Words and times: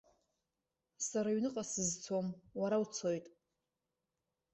Сара 1.07 1.29
аҩныҟа 1.31 1.63
сызцом, 1.71 2.27
уара 2.59 2.77
уцоит. 2.83 3.25